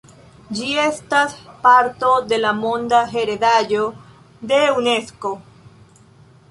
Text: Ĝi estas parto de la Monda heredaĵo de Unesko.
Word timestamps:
Ĝi 0.59 0.69
estas 0.83 1.35
parto 1.65 2.09
de 2.31 2.39
la 2.41 2.55
Monda 2.63 3.03
heredaĵo 3.13 3.87
de 4.53 4.63
Unesko. 4.81 5.35